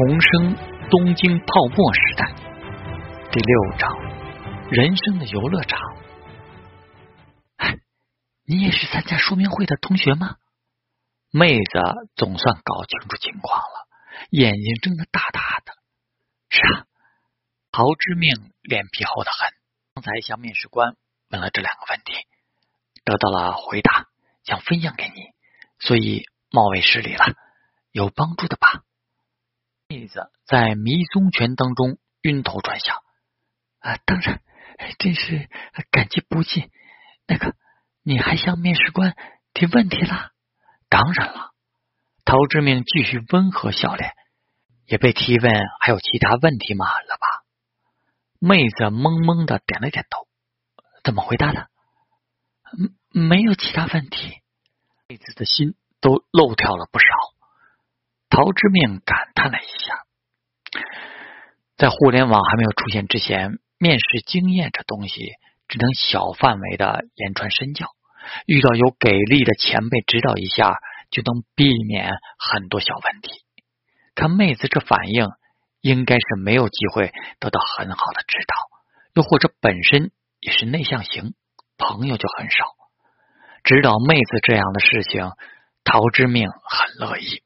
[0.00, 0.56] 重生
[0.88, 2.32] 东京泡沫时代
[3.30, 3.92] 第六章：
[4.70, 5.78] 人生的游乐场。
[8.46, 10.36] 你也是参加说明会的同学吗？
[11.30, 11.78] 妹子
[12.16, 13.88] 总算搞清楚情况了，
[14.30, 15.74] 眼睛睁得大大的。
[16.48, 16.86] 是啊，
[17.70, 19.52] 陶之命脸皮厚的很。
[19.96, 20.96] 刚才向面试官
[21.28, 22.14] 问了这两个问题，
[23.04, 24.06] 得到了回答，
[24.44, 25.34] 想分享给你，
[25.78, 27.34] 所以冒昧失礼了，
[27.92, 28.82] 有帮助的吧？
[29.90, 32.94] 妹子在迷踪拳当中晕头转向
[33.80, 33.96] 啊！
[34.06, 34.40] 当然，
[35.00, 35.48] 真是
[35.90, 36.70] 感激不尽。
[37.26, 37.56] 那个，
[38.04, 39.16] 你还向面试官
[39.52, 40.30] 提问题了？
[40.88, 41.50] 当然了。
[42.24, 44.12] 陶志明继续温和笑脸，
[44.86, 46.86] 也被提问还有其他问题吗？
[46.86, 47.44] 了吧？
[48.38, 50.28] 妹子懵懵的点了点头。
[51.02, 51.68] 怎么回答的？
[52.78, 54.40] 嗯没有其他问题。
[55.08, 57.06] 妹子的心都漏跳了不少。
[58.30, 60.04] 陶之命感叹了一下，
[61.76, 65.32] 在互联网还没有出现之前，面试经验这东西
[65.68, 67.88] 只能小范围的言传身教，
[68.46, 70.76] 遇到有给力的前辈指导一下，
[71.10, 73.42] 就能避免很多小问题。
[74.14, 75.26] 看妹子这反应，
[75.80, 78.54] 应该是没有机会得到很好的指导，
[79.14, 81.34] 又或者本身也是内向型，
[81.76, 82.66] 朋友就很少。
[83.64, 85.32] 指导妹子这样的事情，
[85.82, 87.42] 陶之命很乐意。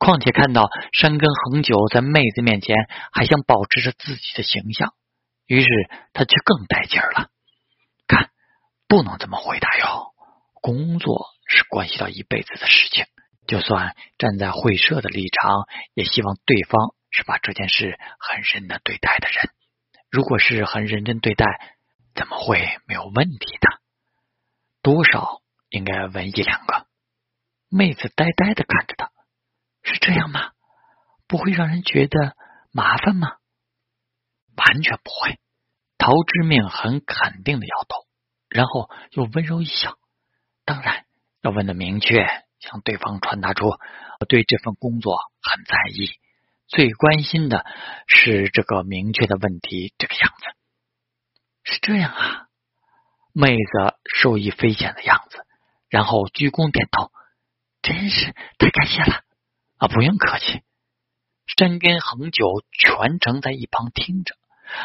[0.00, 2.74] 况且看到山根恒久在妹子面前
[3.12, 4.94] 还想保持着自己的形象，
[5.46, 5.68] 于是
[6.14, 7.28] 他就更带劲儿了。
[8.08, 8.30] 看，
[8.88, 10.06] 不能这么回答哟。
[10.62, 13.04] 工作是关系到一辈子的事情，
[13.46, 19.50] 就算站在会社的立场，也希望对方是把这件事很认真对待的人。
[20.10, 21.44] 如果是很认真对待，
[22.14, 23.68] 怎么会没有问题的？
[24.80, 26.86] 多少应该问一两个。
[27.68, 29.10] 妹子呆呆的看着他。
[29.82, 30.52] 是这样吗？
[31.26, 32.36] 不会让人觉得
[32.72, 33.36] 麻烦吗？
[34.56, 35.38] 完全不会。
[35.96, 38.06] 陶之命很肯定的摇头，
[38.48, 39.96] 然后又温柔一笑。
[40.64, 41.04] 当然
[41.42, 42.26] 要问的明确，
[42.58, 46.10] 向对方传达出我对这份工作很在意，
[46.66, 47.64] 最关心的
[48.06, 49.94] 是这个明确的问题。
[49.98, 50.44] 这个样子
[51.62, 52.46] 是这样啊？
[53.32, 55.46] 妹子受益匪浅的样子，
[55.88, 57.10] 然后鞠躬点头。
[57.82, 59.22] 真是太感谢了。
[59.80, 60.62] 啊，不用客气。
[61.56, 64.36] 山根恒久全程在一旁听着，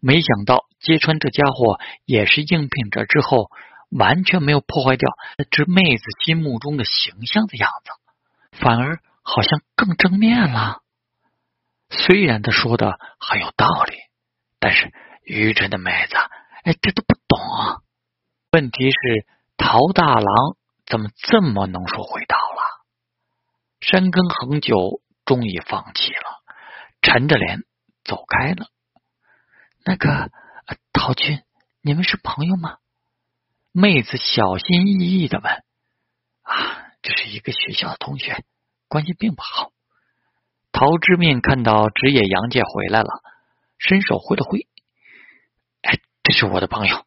[0.00, 3.50] 没想到揭穿这家伙也是应聘者之后，
[3.90, 5.08] 完全没有破坏掉
[5.50, 10.80] 这妹子心目中的形象的样子，反而好像更正面了。
[11.90, 13.94] 虽然他说的很有道理，
[14.58, 16.16] 但是愚蠢的妹子，
[16.64, 17.38] 哎，这都不懂。
[18.50, 19.26] 问题是
[19.56, 20.56] 陶大郎
[20.86, 22.57] 怎么这么能说会道了？
[23.80, 26.42] 山根恒久终于放弃了，
[27.00, 27.64] 沉着脸
[28.04, 28.66] 走开了。
[29.84, 30.30] 那个
[30.92, 31.42] 陶军，
[31.80, 32.78] 你们是朋友吗？
[33.72, 35.64] 妹子小心翼翼的问。
[36.42, 38.44] 啊，这是一个学校的同学，
[38.88, 39.70] 关系并不好。
[40.72, 43.08] 陶之命看到职业杨介回来了，
[43.78, 44.66] 伸手挥了挥。
[45.82, 47.06] 哎，这是我的朋友，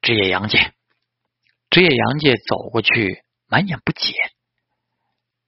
[0.00, 0.72] 职业杨介。
[1.70, 4.12] 职业杨介走过去，满眼不解。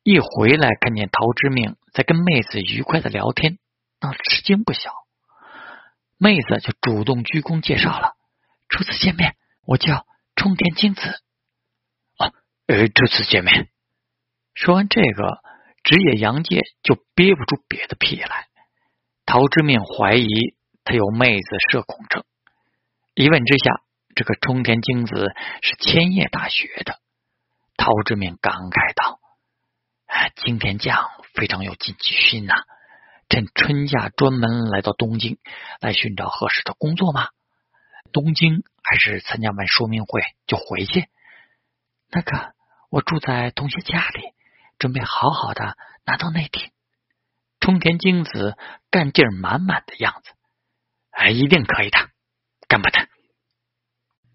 [0.05, 3.59] 一回来，看见陶之命在跟妹子愉快的聊天，
[4.03, 4.93] 那吃惊不小。
[6.19, 8.13] 妹子就主动鞠躬介绍了
[8.69, 9.35] ：“初次见面，
[9.67, 10.05] 我叫
[10.37, 11.09] 冲田京子。”
[12.21, 12.33] 啊，
[12.67, 13.71] 呃，初次见面。
[14.53, 15.41] 说完这个，
[15.83, 18.49] 职业杨介就憋不住别的屁来。
[19.25, 20.29] 陶之命怀疑
[20.85, 22.25] 他有妹子社恐症，
[23.15, 23.81] 一问之下，
[24.15, 25.33] 这个冲田京子
[25.63, 27.01] 是千叶大学的。
[27.79, 29.14] 陶之命感慨道。
[30.37, 32.55] 金田将非常有进取心呐！
[33.29, 35.39] 趁春假专门来到东京
[35.81, 37.31] 来寻找合适的工作吗？
[38.13, 41.09] 东京还是参加完说明会就回去？
[42.11, 42.55] 那个，
[42.91, 44.23] 我住在同学家里，
[44.79, 46.71] 准备好好的拿到内定。
[47.59, 48.57] 冲田京子
[48.91, 50.31] 干劲满满的样子，
[51.11, 51.99] 哎，一定可以的，
[52.69, 53.09] 干巴的！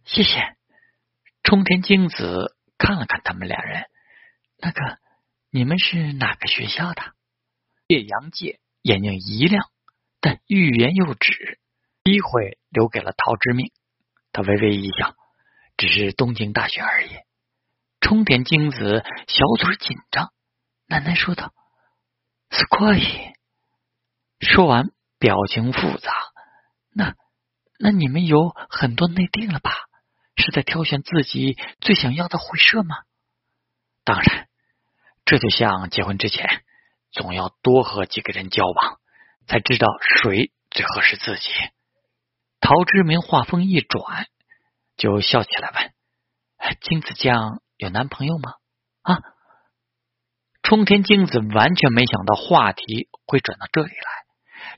[0.04, 0.58] 谢谢。
[1.44, 3.86] 冲田京子看了看他们两人，
[4.58, 4.98] 那个。
[5.52, 7.02] 你们是哪个学校的？
[7.88, 9.68] 叶阳介眼睛一亮，
[10.22, 11.60] 但欲言又止，
[12.04, 13.72] 机会留给了陶之命。
[14.32, 15.16] 他微微一笑，
[15.76, 17.10] 只是东京大学而已。
[18.00, 20.32] 冲田京子小嘴紧张，
[20.88, 21.52] 喃喃说道
[22.52, 23.34] ：“是可以。”
[24.40, 26.12] 说完，表情复杂。
[26.94, 27.16] 那
[27.80, 29.72] 那你们有很多内定了吧？
[30.36, 32.98] 是在挑选自己最想要的会社吗？
[34.04, 34.48] 当然。
[35.30, 36.64] 这就像结婚之前，
[37.12, 38.98] 总要多和几个人交往，
[39.46, 41.52] 才知道谁最合适自己。
[42.60, 44.26] 陶之明话锋一转，
[44.98, 45.94] 就笑起来问
[46.82, 48.56] ：“金子酱有男朋友吗？”
[49.06, 49.22] 啊！
[50.64, 54.26] 冲天金子完全没想到话题会转到这里来，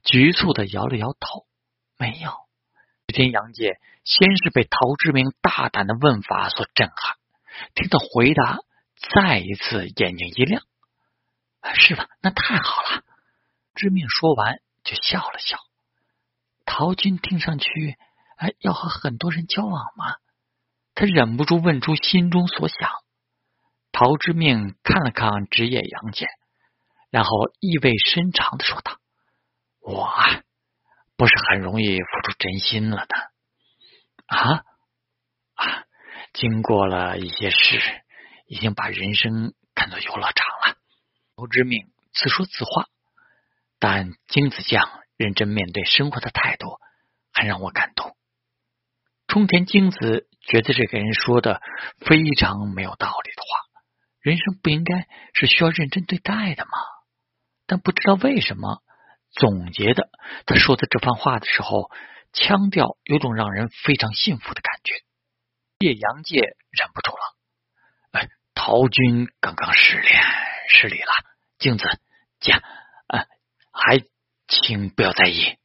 [0.04, 1.46] 局促的摇了摇头
[1.98, 2.30] ：“没有。”
[3.08, 7.16] 这天杨姐先是被陶之明大胆的问法所震撼，
[7.74, 8.60] 听到回答，
[9.10, 10.64] 再一次眼睛一亮
[11.74, 12.08] ：“是吧？
[12.22, 13.04] 那太好了。”
[13.74, 15.58] 知命说完就笑了笑。
[16.66, 17.98] 陶军听上去，
[18.38, 20.16] 哎，要和很多人交往吗？
[20.94, 22.90] 他忍不住问出心中所想。
[23.92, 26.28] 陶之命看了看职业杨戬，
[27.10, 28.98] 然后意味深长的说道
[29.82, 30.14] ：“我
[31.18, 33.16] 不是很容易付出真心了的
[34.28, 34.64] 啊
[35.56, 35.84] 啊！
[36.34, 37.80] 经过了一些事，
[38.52, 40.78] 已经把人生看作游乐场了。”
[41.38, 42.88] 陶之命自说自话，
[43.80, 45.00] 但金子酱。
[45.18, 46.80] 认真面对生活的态度，
[47.32, 48.18] 很让我感动。
[49.28, 51.62] 冲田京子觉得这个人说的
[52.00, 53.84] 非常没有道理的话，
[54.20, 56.72] 人生不应该是需要认真对待的吗？
[57.68, 58.82] 但不知道为什么，
[59.30, 60.10] 总结的
[60.48, 61.92] 他说的这番话的时候，
[62.34, 64.96] 腔调有种让人非常幸福的感觉。
[65.78, 66.40] 叶阳界
[66.72, 67.38] 忍不住了，
[68.54, 70.22] 陶军刚刚失恋，
[70.70, 71.12] 失礼了，
[71.58, 71.86] 镜子
[72.40, 73.26] 姐，啊，
[73.72, 74.04] 还。
[74.54, 75.56] 请不要在意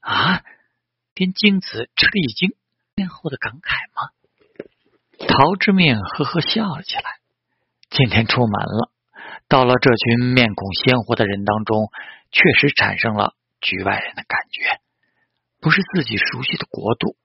[0.00, 0.40] 啊！
[1.14, 2.56] 连金子吃了一惊，
[2.94, 4.08] 面后的感慨吗？
[5.28, 7.02] 陶之命呵呵笑了起来。
[7.90, 8.90] 今天出门了，
[9.48, 11.90] 到了这群面孔鲜活的人当中，
[12.32, 14.80] 确实产生了局外人的感觉。
[15.60, 17.18] 不是自己熟悉的国度，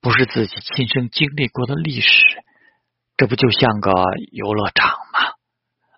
[0.00, 2.42] 不是自己亲身经历过的历史，
[3.20, 3.92] 这不就像个
[4.32, 5.34] 游乐场吗？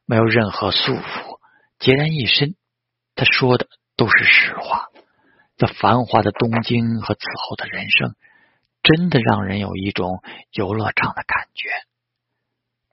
[0.07, 1.39] 没有任何束缚，
[1.79, 2.57] 孑然一身。
[3.15, 3.69] 他说的。
[3.95, 4.89] 都是实话。
[5.59, 8.17] 这繁华的东京和此后的人生，
[8.83, 11.69] 真的让人有一种游乐场的感觉。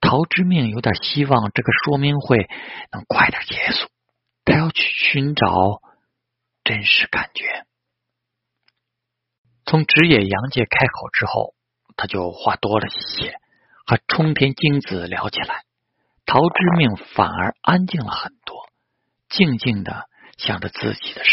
[0.01, 2.49] 陶之命有点希望这个说明会
[2.91, 3.89] 能快点结束，
[4.43, 5.81] 他要去寻找
[6.63, 7.65] 真实感觉。
[9.65, 11.55] 从职业杨介开口之后，
[11.95, 13.39] 他就话多了一些，
[13.89, 15.63] 和冲田京子聊起来。
[16.27, 18.69] 陶之命反而安静了很多，
[19.29, 20.05] 静静的。
[20.37, 21.31] 想着自己的事，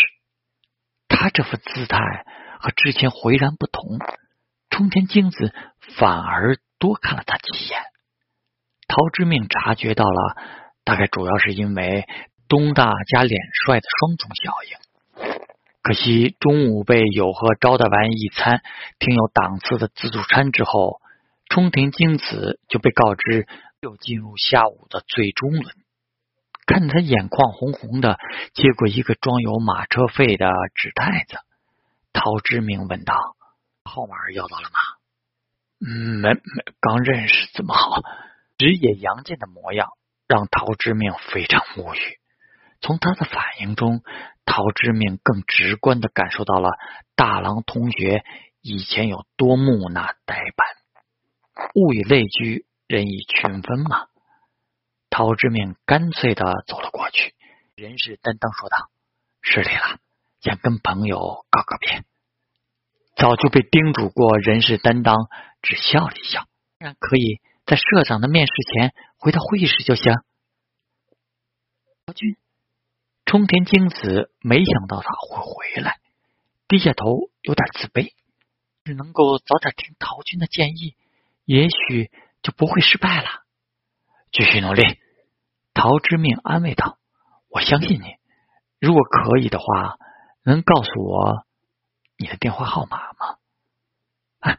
[1.07, 1.99] 他这副姿态
[2.59, 3.85] 和之前浑然不同。
[4.71, 5.55] 冲天京子
[5.97, 7.79] 反而多看了他几眼。
[8.89, 10.37] 陶之命察觉到了，
[10.83, 12.05] 大概主要是因为
[12.49, 15.39] 东大加脸帅的双重效应。
[15.83, 18.61] 可惜中午被友和招待完一餐
[18.99, 21.01] 挺有档次的自助餐之后，
[21.49, 23.47] 冲田京子就被告知
[23.81, 25.65] 又进入下午的最终轮。
[26.67, 28.19] 看他眼眶红红的，
[28.53, 31.39] 接过一个装有马车费的纸袋子，
[32.13, 33.15] 陶之明问道
[33.85, 34.79] ：“号码要到了吗
[35.79, 36.41] ？”“嗯，没没，
[36.81, 38.03] 刚认识，怎么好？”
[38.59, 39.91] 直野杨健的模样
[40.27, 41.99] 让陶之明非常无语。
[42.81, 44.03] 从他的反应中，
[44.45, 46.71] 陶之明更直观的感受到了
[47.15, 48.25] 大郎同学
[48.61, 50.67] 以前有多木讷呆板。
[51.75, 54.09] 物以类聚，人以群分嘛。
[55.11, 57.35] 陶之命干脆的走了过去，
[57.75, 58.91] 人事担当说道
[59.41, 59.99] ：“失礼了，
[60.41, 62.05] 想跟朋友告个别。”
[63.17, 65.17] 早就被叮嘱过，人事担当
[65.63, 66.47] 只笑了一笑
[66.79, 70.13] ：“当然可以在社长的面试前回到会议室就行。”
[72.05, 72.37] 陶军，
[73.25, 75.99] 冲田京子没想到他会回来，
[76.69, 78.13] 低下头，有点自卑。
[78.85, 80.95] 只能够早点听陶军的建议，
[81.47, 82.11] 也许
[82.43, 83.29] 就不会失败了。
[84.31, 84.99] 继续努力。
[85.73, 86.99] 陶之命安慰道
[87.49, 88.17] ：“我相信你，
[88.81, 89.97] 如果可以的话，
[90.43, 91.47] 能告诉我
[92.19, 93.37] 你的电话号码吗
[94.41, 94.59] ？”“哎，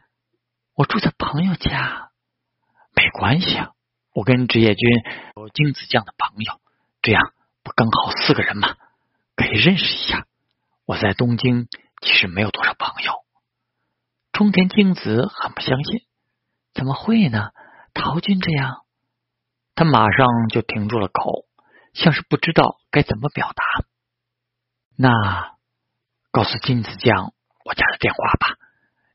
[0.74, 2.10] 我住在朋友家，
[2.94, 3.72] 没关系啊。
[4.14, 4.90] 我跟职业军
[5.36, 6.60] 有金子酱的朋友，
[7.02, 8.76] 这样不刚好四个人吗？
[9.36, 10.26] 可以认识一下。
[10.86, 11.68] 我在东京
[12.00, 13.12] 其实没有多少朋友。”
[14.32, 16.02] 冲田京子很不相信
[16.78, 17.50] ：“怎么会呢？
[17.92, 18.84] 陶军这样。”
[19.74, 21.46] 他马上就停住了口，
[21.92, 23.64] 像是不知道该怎么表达。
[24.96, 25.10] 那
[26.30, 27.32] 告诉金子酱
[27.64, 28.56] 我家的电话吧，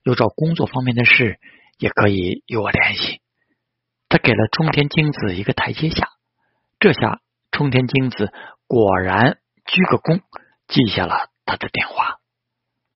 [0.04, 1.40] 有找工作方面的事
[1.78, 3.22] 也可以与我联系。
[4.10, 6.10] 他给了冲田京子一个台阶下，
[6.80, 8.32] 这下冲田京子
[8.68, 10.22] 果然鞠个躬，
[10.68, 12.20] 记下了他的电话。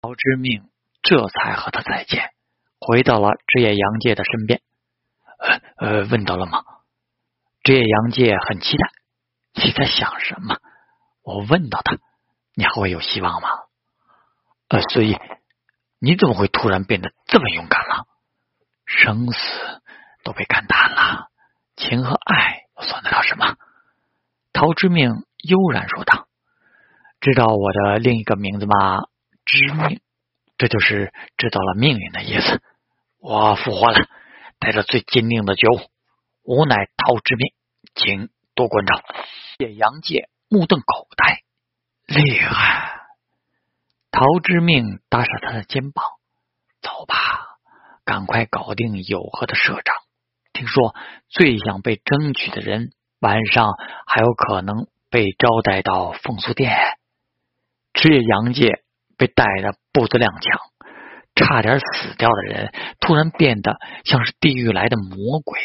[0.01, 0.69] 陶之命
[1.01, 2.31] 这才和他再见，
[2.87, 4.61] 回到了职业杨介的身边。
[5.77, 6.63] 呃呃，问到了吗？
[7.61, 8.89] 职业杨介很期待，
[9.61, 10.57] 你在想什么？
[11.21, 11.97] 我问到他，
[12.55, 13.49] 你还会有希望吗？
[14.69, 15.19] 呃，所以
[15.99, 18.05] 你怎么会突然变得这么勇敢了？
[18.85, 19.37] 生死
[20.23, 21.27] 都被看淡了，
[21.75, 23.57] 情和爱又算得了什么？
[24.53, 26.29] 陶之命悠然说道
[27.19, 29.01] ：“知道我的另一个名字吗？
[29.43, 29.99] 知命，
[30.57, 32.61] 这就是知道了命运的意思。
[33.29, 34.07] 我复活了，
[34.57, 35.81] 带着最坚定的觉悟，
[36.43, 37.51] 吾乃陶之命，
[37.93, 39.03] 请多关照。”
[39.59, 41.41] 叶阳界目瞪口呆，
[42.05, 43.01] 厉害！
[44.11, 46.05] 陶之命搭上他的肩膀，
[46.81, 47.57] 走吧，
[48.05, 49.95] 赶快搞定友和的社长。
[50.53, 50.95] 听说
[51.27, 52.91] 最想被争取的人。
[53.19, 53.73] 晚上
[54.05, 56.77] 还有可能被招待到风俗店，
[57.93, 58.83] 赤夜阳界
[59.17, 60.69] 被带的步子踉跄，
[61.37, 65.59] 差点死掉的人突然变得像是地狱来的魔鬼。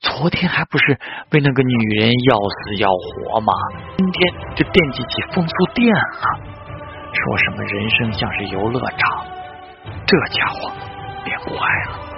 [0.00, 0.98] 昨天还不是
[1.30, 3.52] 为那个女人要死要活吗？
[3.96, 6.40] 今天就惦记起风俗店了，
[7.12, 9.26] 说什么人生像是游乐场，
[10.06, 10.72] 这家伙
[11.24, 12.11] 变坏了。